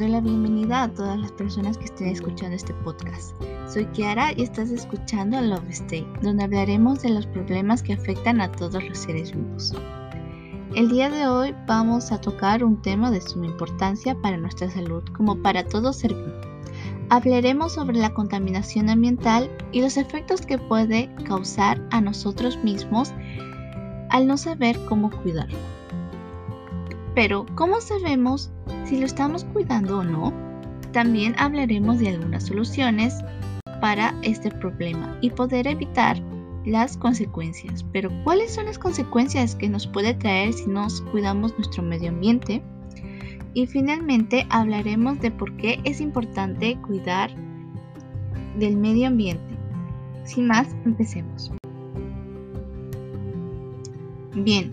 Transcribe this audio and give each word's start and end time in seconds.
Doy 0.00 0.08
la 0.08 0.22
bienvenida 0.22 0.84
a 0.84 0.88
todas 0.88 1.18
las 1.20 1.30
personas 1.32 1.76
que 1.76 1.84
estén 1.84 2.08
escuchando 2.08 2.56
este 2.56 2.72
podcast. 2.72 3.34
Soy 3.68 3.84
Kiara 3.88 4.32
y 4.34 4.44
estás 4.44 4.70
escuchando 4.70 5.38
Love 5.38 5.68
State, 5.68 6.08
donde 6.22 6.44
hablaremos 6.44 7.02
de 7.02 7.10
los 7.10 7.26
problemas 7.26 7.82
que 7.82 7.92
afectan 7.92 8.40
a 8.40 8.50
todos 8.50 8.82
los 8.82 8.96
seres 8.96 9.36
vivos. 9.36 9.74
El 10.74 10.88
día 10.88 11.10
de 11.10 11.26
hoy 11.26 11.54
vamos 11.66 12.12
a 12.12 12.18
tocar 12.18 12.64
un 12.64 12.80
tema 12.80 13.10
de 13.10 13.20
suma 13.20 13.44
importancia 13.44 14.14
para 14.22 14.38
nuestra 14.38 14.70
salud 14.70 15.04
como 15.14 15.36
para 15.42 15.66
todo 15.66 15.92
ser 15.92 16.14
vivo. 16.14 16.32
Hablaremos 17.10 17.74
sobre 17.74 17.98
la 17.98 18.14
contaminación 18.14 18.88
ambiental 18.88 19.54
y 19.70 19.82
los 19.82 19.98
efectos 19.98 20.40
que 20.40 20.56
puede 20.56 21.14
causar 21.26 21.86
a 21.90 22.00
nosotros 22.00 22.56
mismos 22.64 23.12
al 24.08 24.26
no 24.26 24.38
saber 24.38 24.82
cómo 24.86 25.10
cuidarlo. 25.10 25.79
Pero, 27.14 27.46
¿cómo 27.54 27.80
sabemos 27.80 28.52
si 28.84 28.98
lo 28.98 29.06
estamos 29.06 29.44
cuidando 29.44 29.98
o 29.98 30.04
no? 30.04 30.32
También 30.92 31.34
hablaremos 31.38 31.98
de 31.98 32.10
algunas 32.10 32.46
soluciones 32.46 33.14
para 33.80 34.14
este 34.22 34.50
problema 34.50 35.16
y 35.20 35.30
poder 35.30 35.66
evitar 35.66 36.20
las 36.64 36.96
consecuencias. 36.96 37.84
Pero, 37.92 38.10
¿cuáles 38.24 38.54
son 38.54 38.66
las 38.66 38.78
consecuencias 38.78 39.54
que 39.54 39.68
nos 39.68 39.86
puede 39.86 40.14
traer 40.14 40.52
si 40.52 40.68
nos 40.68 41.00
cuidamos 41.02 41.54
nuestro 41.56 41.82
medio 41.82 42.10
ambiente? 42.10 42.62
Y 43.54 43.66
finalmente 43.66 44.46
hablaremos 44.50 45.20
de 45.20 45.32
por 45.32 45.56
qué 45.56 45.80
es 45.84 46.00
importante 46.00 46.78
cuidar 46.86 47.30
del 48.58 48.76
medio 48.76 49.08
ambiente. 49.08 49.54
Sin 50.24 50.46
más, 50.46 50.68
empecemos. 50.84 51.50
Bien, 54.34 54.72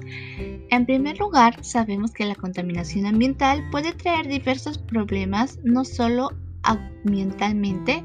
en 0.70 0.86
primer 0.86 1.18
lugar, 1.20 1.64
sabemos 1.64 2.12
que 2.12 2.26
la 2.26 2.36
contaminación 2.36 3.06
ambiental 3.06 3.64
puede 3.72 3.94
traer 3.94 4.28
diversos 4.28 4.78
problemas, 4.78 5.60
no 5.64 5.86
solo 5.86 6.32
ambientalmente, 6.64 8.04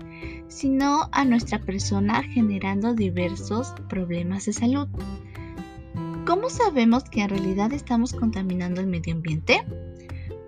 sino 0.49 1.09
a 1.13 1.25
nuestra 1.25 1.59
persona 1.61 2.23
generando 2.23 2.95
diversos 2.95 3.75
problemas 3.89 4.47
de 4.47 4.53
salud. 4.53 4.89
¿Cómo 6.25 6.51
sabemos 6.51 7.05
que 7.05 7.23
en 7.23 7.31
realidad 7.31 7.73
estamos 7.73 8.13
contaminando 8.13 8.81
el 8.81 8.87
medio 8.87 9.15
ambiente? 9.15 9.65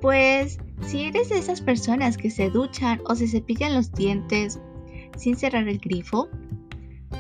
Pues 0.01 0.59
si 0.83 1.05
eres 1.05 1.31
de 1.31 1.39
esas 1.39 1.61
personas 1.61 2.17
que 2.17 2.31
se 2.31 2.51
duchan 2.51 3.01
o 3.07 3.17
se 3.17 3.27
cepillan 3.27 3.75
los 3.75 3.91
dientes 3.93 4.61
sin 5.17 5.37
cerrar 5.37 5.67
el 5.67 5.79
grifo, 5.79 6.29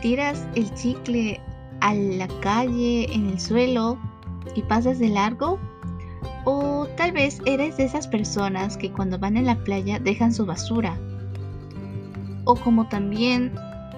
tiras 0.03 0.47
el 0.55 0.73
chicle 0.75 1.41
a 1.81 1.95
la 1.95 2.29
calle, 2.41 3.13
en 3.13 3.27
el 3.31 3.41
suelo, 3.41 3.99
y 4.55 4.63
pasas 4.63 4.99
de 4.99 5.09
largo? 5.09 5.59
¿O 6.45 6.87
tal 6.97 7.13
vez 7.13 7.41
eres 7.47 7.77
de 7.77 7.85
esas 7.85 8.07
personas 8.07 8.77
que 8.77 8.93
cuando 8.93 9.19
van 9.19 9.37
en 9.37 9.47
la 9.47 9.63
playa 9.65 9.99
dejan 9.99 10.33
su 10.33 10.45
basura? 10.45 10.99
¿O 12.45 12.55
como 12.55 12.89
también 12.89 13.53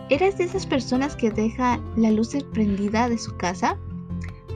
eres 0.08 0.38
de 0.38 0.44
esas 0.44 0.66
personas 0.66 1.16
que 1.16 1.30
deja 1.30 1.80
la 1.96 2.10
luz 2.10 2.36
prendida 2.52 3.08
de 3.08 3.18
su 3.18 3.36
casa? 3.36 3.76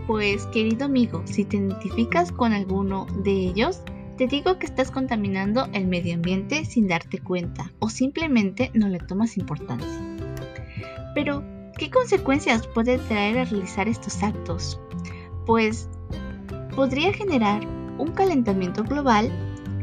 Pues 0.07 0.47
querido 0.47 0.87
amigo, 0.87 1.23
si 1.25 1.45
te 1.45 1.57
identificas 1.57 2.33
con 2.33 2.53
alguno 2.53 3.07
de 3.23 3.33
ellos, 3.33 3.83
te 4.17 4.27
digo 4.27 4.59
que 4.59 4.67
estás 4.67 4.91
contaminando 4.91 5.69
el 5.73 5.87
medio 5.87 6.15
ambiente 6.15 6.65
sin 6.65 6.89
darte 6.89 7.19
cuenta 7.19 7.73
o 7.79 7.89
simplemente 7.89 8.71
no 8.75 8.89
le 8.89 8.99
tomas 8.99 9.37
importancia. 9.37 9.89
Pero, 11.15 11.43
¿qué 11.79 11.91
consecuencias 11.91 12.67
puede 12.67 12.99
traer 12.99 13.39
a 13.39 13.45
realizar 13.45 13.89
estos 13.89 14.23
actos? 14.23 14.79
Pues 15.47 15.89
podría 16.75 17.13
generar 17.13 17.67
un 17.99 18.13
calentamiento 18.13 18.83
global, 18.85 19.31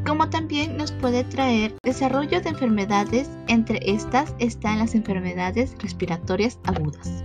como 0.05 0.29
también 0.29 0.77
nos 0.77 0.91
puede 0.91 1.23
traer 1.23 1.75
desarrollo 1.83 2.41
de 2.41 2.49
enfermedades, 2.49 3.29
entre 3.47 3.79
estas 3.83 4.33
están 4.39 4.79
las 4.79 4.95
enfermedades 4.95 5.75
respiratorias 5.79 6.59
agudas. 6.63 7.23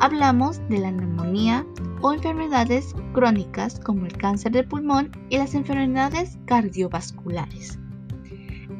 Hablamos 0.00 0.60
de 0.68 0.78
la 0.78 0.90
neumonía 0.90 1.64
o 2.02 2.12
enfermedades 2.12 2.94
crónicas 3.14 3.80
como 3.80 4.04
el 4.06 4.16
cáncer 4.16 4.52
de 4.52 4.64
pulmón 4.64 5.10
y 5.30 5.38
las 5.38 5.54
enfermedades 5.54 6.38
cardiovasculares. 6.44 7.78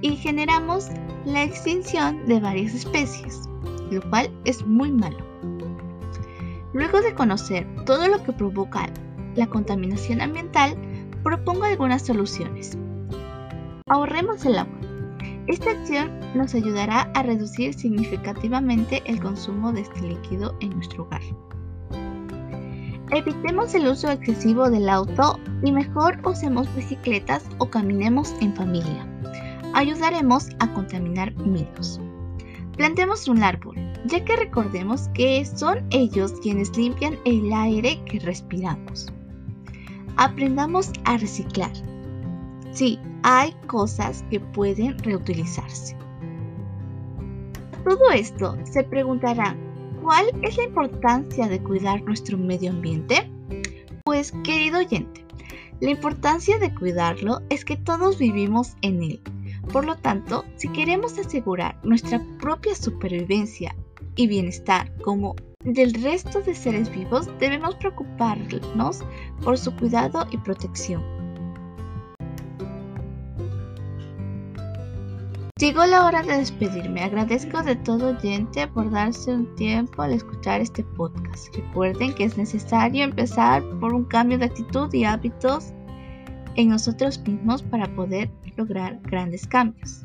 Y 0.03 0.17
generamos 0.17 0.89
la 1.25 1.43
extinción 1.43 2.27
de 2.27 2.41
varias 2.41 2.75
especies, 2.75 3.49
lo 3.91 4.03
cual 4.11 4.31
es 4.45 4.67
muy 4.67 4.93
malo. 4.93 5.34
Luego 6.75 7.01
de 7.01 7.15
conocer 7.15 7.67
todo 7.87 8.09
lo 8.09 8.21
que 8.25 8.33
provoca 8.33 8.91
la 9.37 9.47
contaminación 9.47 10.21
ambiental, 10.21 10.77
propongo 11.23 11.62
algunas 11.62 12.05
soluciones. 12.05 12.77
Ahorremos 13.87 14.45
el 14.45 14.59
agua. 14.59 14.81
Esta 15.47 15.71
acción 15.71 16.11
nos 16.35 16.53
ayudará 16.53 17.03
a 17.15 17.23
reducir 17.23 17.75
significativamente 17.75 19.05
el 19.07 19.21
consumo 19.21 19.73
de 19.73 19.83
este 19.83 20.01
líquido 20.01 20.57
en 20.61 20.71
nuestro 20.71 21.05
hogar. 21.05 21.23
Evitemos 23.12 23.73
el 23.75 23.87
uso 23.87 24.11
excesivo 24.11 24.69
del 24.69 24.89
auto 24.89 25.39
y 25.62 25.71
mejor 25.71 26.19
usemos 26.25 26.75
bicicletas 26.75 27.45
o 27.59 27.71
caminemos 27.71 28.35
en 28.41 28.53
familia. 28.56 29.06
Ayudaremos 29.75 30.49
a 30.59 30.73
contaminar 30.73 31.37
menos. 31.37 32.01
Plantemos 32.77 33.29
un 33.29 33.45
árbol 33.45 33.94
ya 34.05 34.25
que 34.25 34.37
recordemos 34.37 35.09
que 35.15 35.45
son 35.45 35.85
ellos 35.91 36.33
quienes 36.43 36.77
limpian 36.77 37.19
el 37.25 37.53
aire 37.53 38.03
que 38.05 38.19
respiramos. 38.21 39.13
Aprendamos 40.17 40.93
a 41.05 41.17
reciclar. 41.17 41.73
Sí, 42.73 42.99
hay 43.23 43.53
cosas 43.67 44.25
que 44.31 44.41
pueden 44.41 44.99
reutilizarse. 44.99 45.97
Todo 47.85 48.11
esto 48.11 48.57
se 48.65 48.83
preguntará, 48.85 49.57
¿cuál 50.03 50.27
es 50.43 50.57
la 50.57 50.65
importancia 50.65 51.49
de 51.49 51.63
cuidar 51.63 52.03
nuestro 52.03 52.39
medio 52.39 52.71
ambiente? 52.71 53.31
Pues 54.05 54.33
querido 54.43 54.79
oyente, 54.79 55.25
la 55.81 55.91
importancia 55.91 56.59
de 56.59 56.75
cuidarlo 56.75 57.41
es 57.49 57.65
que 57.65 57.77
todos 57.77 58.19
vivimos 58.19 58.77
en 58.83 59.03
él. 59.03 59.21
Por 59.73 59.85
lo 59.85 59.97
tanto, 59.97 60.45
si 60.57 60.69
queremos 60.69 61.19
asegurar 61.19 61.79
nuestra 61.85 62.23
propia 62.39 62.75
supervivencia 62.75 63.75
y 64.17 64.27
bienestar 64.27 64.91
como 65.03 65.35
del 65.65 65.95
resto 65.95 66.41
de 66.43 66.55
seres 66.55 66.95
vivos, 66.95 67.27
debemos 67.39 67.75
preocuparnos 67.77 69.01
por 69.43 69.57
su 69.57 69.75
cuidado 69.77 70.27
y 70.31 70.37
protección. 70.39 71.03
Llegó 75.59 75.87
la 75.87 76.05
hora 76.05 76.23
de 76.23 76.37
despedirme. 76.37 77.03
Agradezco 77.03 77.63
de 77.63 77.77
todo 77.77 78.11
oyente 78.11 78.67
por 78.69 78.91
darse 78.91 79.33
un 79.33 79.55
tiempo 79.55 80.03
al 80.03 80.13
escuchar 80.13 80.61
este 80.61 80.83
podcast. 80.83 81.55
Recuerden 81.57 82.13
que 82.15 82.25
es 82.25 82.37
necesario 82.37 83.05
empezar 83.05 83.63
por 83.81 83.95
un 83.95 84.05
cambio 84.05 84.37
de 84.37 84.47
actitud 84.47 84.93
y 84.93 85.05
hábitos 85.05 85.73
en 86.57 86.69
nosotros 86.69 87.19
mismos 87.21 87.63
para 87.63 87.87
poder 87.95 88.31
lograr 88.57 89.01
grandes 89.05 89.47
cambios. 89.47 90.05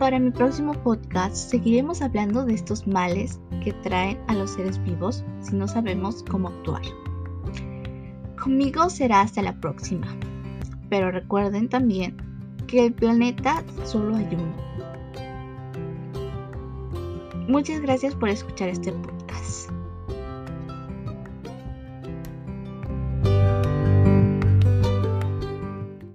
Para 0.00 0.18
mi 0.18 0.30
próximo 0.30 0.72
podcast 0.82 1.36
seguiremos 1.36 2.00
hablando 2.00 2.46
de 2.46 2.54
estos 2.54 2.86
males 2.86 3.38
que 3.62 3.74
traen 3.74 4.18
a 4.28 4.34
los 4.34 4.52
seres 4.52 4.82
vivos 4.82 5.22
si 5.42 5.54
no 5.54 5.68
sabemos 5.68 6.24
cómo 6.30 6.48
actuar. 6.48 6.80
Conmigo 8.42 8.88
será 8.88 9.20
hasta 9.20 9.42
la 9.42 9.60
próxima, 9.60 10.06
pero 10.88 11.10
recuerden 11.10 11.68
también 11.68 12.16
que 12.66 12.86
el 12.86 12.94
planeta 12.94 13.62
solo 13.84 14.16
hay 14.16 14.26
uno. 14.32 14.54
Muchas 17.46 17.82
gracias 17.82 18.14
por 18.14 18.30
escuchar 18.30 18.70
este 18.70 18.92
podcast. 18.92 19.70